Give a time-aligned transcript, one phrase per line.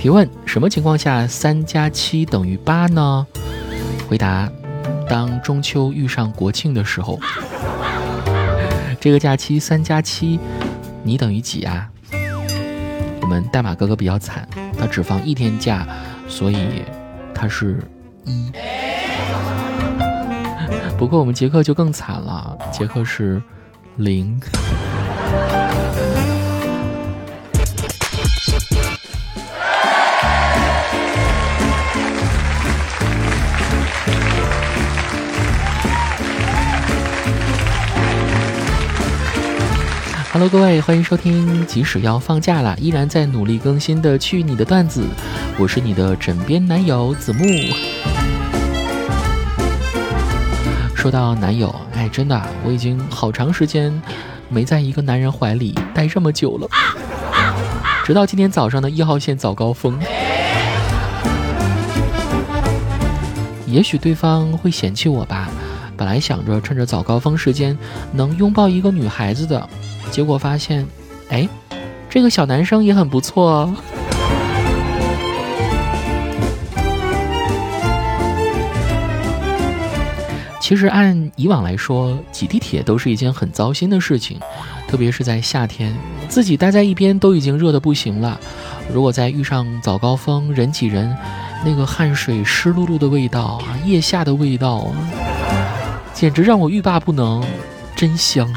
[0.00, 3.26] 提问：什么情况下三加七等于八呢？
[4.08, 4.50] 回答：
[5.06, 7.20] 当中秋遇上国庆的时候。
[8.98, 10.40] 这个假期三加七，
[11.02, 11.86] 你等于几啊？
[13.20, 15.86] 我们代码哥哥比较惨，他只放一天假，
[16.26, 16.82] 所以
[17.34, 17.78] 他是
[18.24, 18.50] 一。
[20.96, 23.42] 不过我们杰克就更惨了，杰克是
[23.96, 24.40] 零。
[40.40, 41.66] Hello，各位，欢迎收听。
[41.66, 45.02] 即使要放假了，依然在努力更新的《去你的段子》，
[45.58, 47.44] 我是你的枕边男友子木。
[50.94, 53.92] 说到男友，哎，真的，我已经好长时间
[54.48, 56.66] 没在一个男人怀里待这么久了。
[58.02, 60.00] 直到今天早上的一号线早高峰，
[63.66, 65.50] 也许对方会嫌弃我吧。
[65.98, 67.76] 本来想着趁着早高峰时间
[68.14, 69.68] 能拥抱一个女孩子的。
[70.10, 70.86] 结果发现，
[71.28, 71.48] 哎，
[72.08, 73.76] 这个小男生也很不错哦。
[80.60, 84.38] 其实按以往来说，挤地铁都是一件很糟心的事情，
[84.86, 85.92] 特别是在夏天，
[86.28, 88.38] 自己待在一边都已经热得不行了。
[88.92, 91.16] 如果再遇上早高峰，人挤人，
[91.64, 94.86] 那个汗水湿漉漉的味道啊，腋下的味道，
[96.14, 97.42] 简直让我欲罢不能，
[97.96, 98.48] 真香。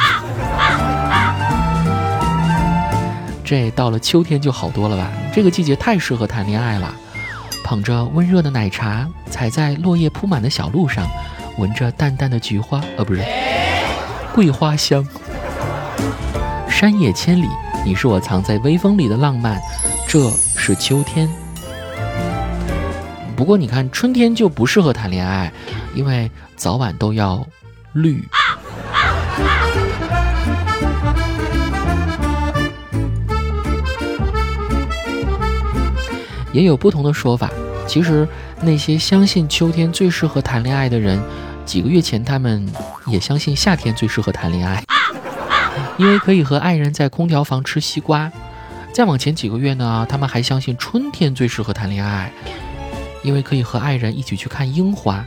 [3.44, 5.12] 这到了秋天就好多了吧？
[5.34, 6.94] 这个季节太适合谈恋爱了，
[7.64, 11.08] 捧着温热的奶茶，踩在落叶铺满的小路上，
[11.58, 13.24] 闻着淡淡的菊花，呃，不是
[14.34, 15.06] 桂花香。
[16.70, 17.48] 山野千里，
[17.86, 19.62] 你是我藏在微风里的浪漫，
[20.08, 21.30] 这是秋天。
[23.36, 25.52] 不过你看，春天就不适合谈恋爱，
[25.94, 27.46] 因为早晚都要
[27.94, 28.24] 绿。
[36.54, 37.52] 也有不同的说法。
[37.86, 38.26] 其实，
[38.62, 41.22] 那些相信秋天最适合谈恋爱的人，
[41.66, 42.66] 几个月前他们
[43.08, 44.82] 也相信夏天最适合谈恋爱，
[45.98, 48.32] 因为可以和爱人在空调房吃西瓜。
[48.94, 52.32] 再往前几个月呢，他们还相信春天最适合谈恋爱，
[53.22, 55.26] 因为可以和爱人一起去看樱花。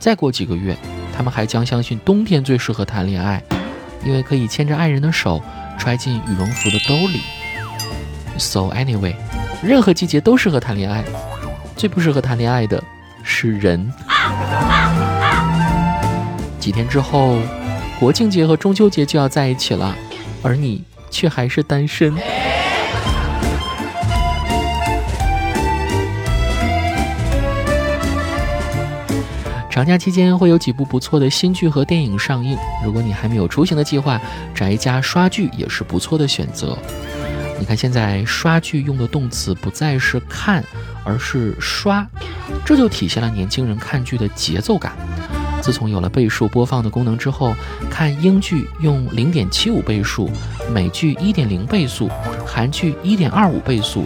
[0.00, 0.76] 再过几个月，
[1.16, 3.40] 他们还将相信冬天最适合谈恋爱，
[4.04, 5.40] 因为可以牵着爱人的手
[5.78, 7.20] 揣进羽绒服的兜里。
[8.38, 9.14] So anyway。
[9.66, 11.04] 任何季节都适合谈恋爱，
[11.76, 12.80] 最不适合谈恋爱的
[13.24, 13.92] 是人。
[16.60, 17.40] 几天之后，
[17.98, 19.92] 国庆节和中秋节就要在一起了，
[20.40, 22.14] 而你却还是单身。
[29.68, 34.20] 长假期间会有几部不错的新剧和电影上映，如果你还没有出行的计划，
[34.54, 36.78] 宅家刷剧也是不错的选择。
[37.58, 40.62] 你看，现在刷剧用的动词不再是看，
[41.04, 42.06] 而是刷，
[42.64, 44.92] 这就体现了年轻人看剧的节奏感。
[45.62, 47.54] 自从有了倍数播放的功能之后，
[47.90, 50.30] 看英剧用零点七五倍速，
[50.72, 52.08] 美剧一点零倍速，
[52.46, 54.04] 韩剧一点二五倍速，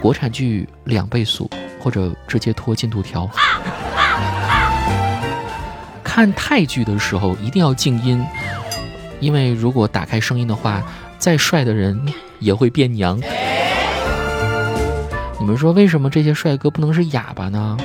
[0.00, 1.50] 国产剧两倍速，
[1.80, 3.28] 或者直接拖进度条。
[6.04, 8.22] 看泰剧的时候一定要静音，
[9.20, 10.82] 因为如果打开声音的话，
[11.18, 11.98] 再帅的人。
[12.40, 13.20] 也会变娘。
[15.38, 17.76] 你们说为什么这些帅哥不能是哑巴呢？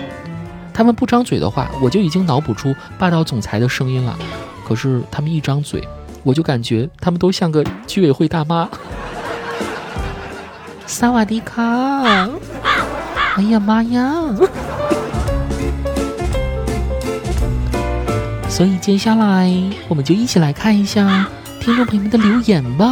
[0.73, 4.17] 他们不张嘴的话，我就已经脑补出霸道总裁的声音了。
[4.67, 5.87] 可是他们一张嘴，
[6.23, 8.67] 我就感觉他们都像个居委会大妈。
[10.85, 11.61] 萨瓦迪卡！
[13.37, 14.13] 哎呀妈呀！
[18.49, 19.51] 所以接下来
[19.87, 21.27] 我们就一起来看一下
[21.59, 22.85] 听众朋友们的留言吧。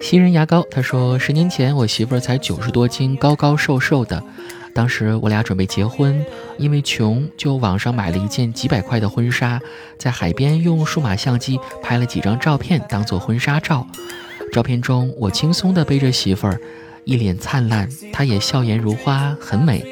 [0.00, 4.22] 新人牙膏，他说十年前我媳妇儿才九十多斤，高高瘦瘦的。
[4.74, 6.24] 当时我俩准备结婚，
[6.58, 9.60] 因为穷，就网上买了一件几百块的婚纱，
[9.98, 13.86] 在海边用数码相机拍了几张照片当做婚纱照。
[14.52, 16.60] 照片中我轻松地背着媳妇儿，
[17.04, 19.82] 一脸灿烂，她也笑颜如花，很美。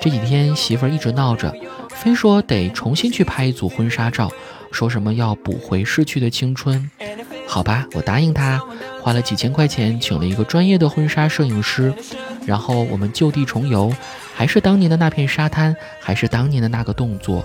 [0.00, 1.54] 这几天媳妇儿一直闹着，
[1.90, 4.30] 非说得重新去拍一组婚纱照。
[4.72, 6.90] 说什么要补回失去的青春。
[7.46, 8.60] 好吧，我答应他，
[9.00, 11.94] 花了几千块钱请了一个专业的婚纱摄影师，
[12.44, 13.92] 然后我们就地重游，
[14.34, 17.44] 还是当年的那片沙滩，还是当年的那个动作。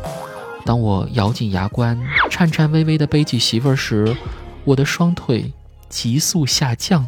[0.65, 1.97] 当我咬紧牙关，
[2.29, 4.15] 颤颤巍巍地背起媳妇儿时，
[4.65, 5.53] 我的双腿
[5.87, 7.07] 急速下降，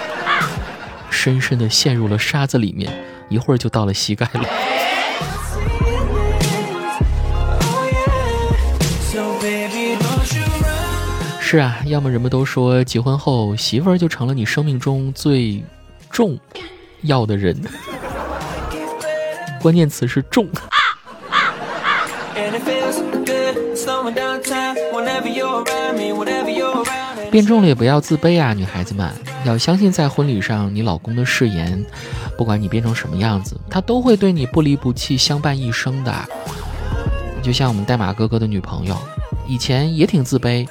[1.10, 2.92] 深深地陷入了沙子里面，
[3.28, 4.44] 一会儿就到了膝盖了。
[11.48, 15.62] 是啊，要么人们都说结婚后媳妇儿就成了你生命中最
[16.10, 16.36] 重
[17.02, 17.56] 要的人，
[19.62, 20.48] 关键词是重。
[27.30, 29.08] 变重了也不要自卑啊，女孩子们
[29.44, 31.86] 要相信，在婚礼上你老公的誓言，
[32.36, 36.12] 不管你变成什么样子，他都会对你不离不弃，相伴一生的。
[37.40, 38.96] 就像我们代码哥哥的女朋友，
[39.46, 40.66] 以前也挺自卑，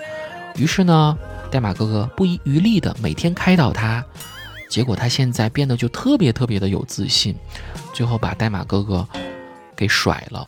[0.58, 1.18] 于是呢，
[1.52, 4.04] 代码哥哥不遗余力的每天开导他，
[4.70, 7.36] 结果他现在变得就特别特别的有自信，
[7.94, 9.06] 最后把代码哥哥
[9.76, 10.48] 给甩了。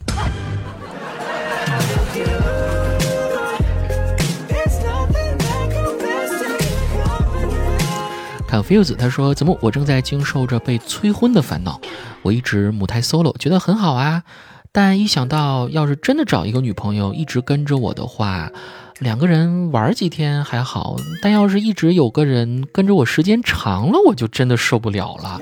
[8.49, 11.81] Confuse，他说：“怎么我正在经受着被催婚的烦恼？
[12.21, 14.23] 我一直母胎 solo，觉得很好啊。
[14.71, 18.49] 但一想到要是真的找一个女朋友一直跟着我的话，
[18.99, 25.39] 两个人玩几天还好，但要是一直有个人跟着我时间长了，我就真的受不了了。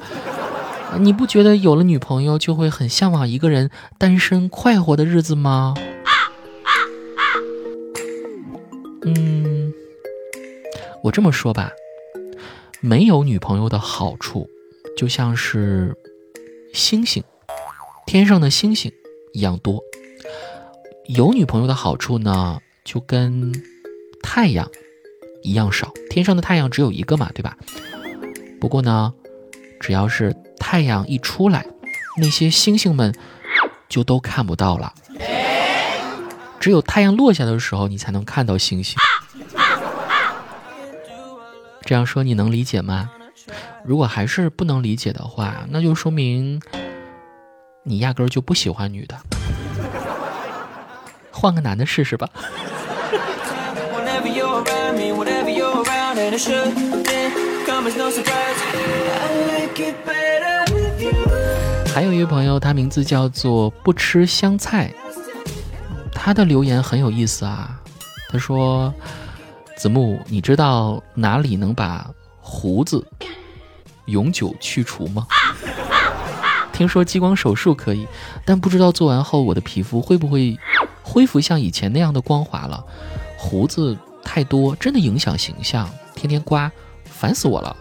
[1.00, 5.74] 你不觉得有了女朋友就会很向往一个人单身快活的日子吗？”
[9.06, 9.74] 嗯，
[11.04, 11.72] 我这么说吧。
[12.82, 14.48] 没有女朋友的好处，
[14.98, 15.96] 就像是
[16.74, 17.24] 星星，
[18.06, 18.92] 天上的星星
[19.34, 19.80] 一样多；
[21.08, 23.52] 有女朋友的好处呢，就跟
[24.22, 24.70] 太阳
[25.42, 25.92] 一样少。
[26.10, 27.58] 天上的太阳只有一个嘛，对吧？
[28.62, 29.14] 不过呢，
[29.82, 31.66] 只要是太阳一出来，
[32.18, 33.14] 那些星星们
[33.90, 34.94] 就都看不到了。
[36.60, 38.96] 只有太阳落下的时候，你才能看到星星。
[41.82, 43.12] 这样说你能理解吗？
[43.84, 46.60] 如果还是不能理解的话，那就说明
[47.84, 49.16] 你压根儿就不喜欢女的。
[51.30, 52.28] 换个男的试试吧。
[61.94, 64.94] 还有一位朋友，他名字叫做不吃香菜，
[66.12, 67.80] 他的留言很有意思啊。
[68.30, 68.94] 他说。
[69.78, 72.10] 子木，你知道哪里能把
[72.40, 73.06] 胡子
[74.06, 75.28] 永久去除吗？
[76.72, 78.08] 听说激光手术可以，
[78.46, 80.58] 但不知道做完后我的皮肤会不会
[81.04, 82.82] 恢复像以前那样的光滑了。
[83.38, 86.70] 胡子太多，真的影响形象，天天刮，
[87.06, 87.78] 烦死我了。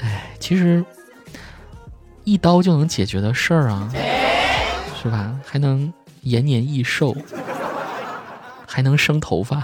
[0.00, 0.82] 哎，其实
[2.24, 3.92] 一刀就能解决的事儿啊，
[5.02, 5.38] 是吧？
[5.44, 5.92] 还能。
[6.22, 7.16] 延年益寿，
[8.66, 9.62] 还能生头发。